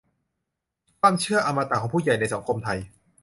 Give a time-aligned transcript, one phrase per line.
[0.99, 2.79] ความเชื่ออมตะของผู้ใหญ่ในสังคมไทย